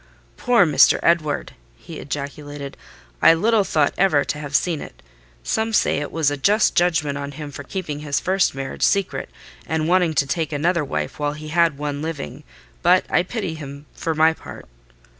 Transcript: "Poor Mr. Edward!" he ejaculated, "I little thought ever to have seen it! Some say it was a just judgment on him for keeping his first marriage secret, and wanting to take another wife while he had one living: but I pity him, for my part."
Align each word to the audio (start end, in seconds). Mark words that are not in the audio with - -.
"Poor 0.35 0.65
Mr. 0.65 0.97
Edward!" 1.03 1.53
he 1.77 1.99
ejaculated, 1.99 2.75
"I 3.21 3.35
little 3.35 3.63
thought 3.63 3.93
ever 3.99 4.25
to 4.25 4.39
have 4.39 4.55
seen 4.55 4.81
it! 4.81 5.03
Some 5.43 5.73
say 5.73 5.99
it 5.99 6.11
was 6.11 6.31
a 6.31 6.37
just 6.37 6.73
judgment 6.73 7.19
on 7.19 7.33
him 7.33 7.51
for 7.51 7.61
keeping 7.61 7.99
his 7.99 8.19
first 8.19 8.55
marriage 8.55 8.81
secret, 8.81 9.29
and 9.67 9.87
wanting 9.87 10.15
to 10.15 10.25
take 10.25 10.51
another 10.51 10.83
wife 10.83 11.19
while 11.19 11.33
he 11.33 11.49
had 11.49 11.77
one 11.77 12.01
living: 12.01 12.43
but 12.81 13.05
I 13.11 13.21
pity 13.21 13.53
him, 13.53 13.85
for 13.93 14.15
my 14.15 14.33
part." 14.33 14.65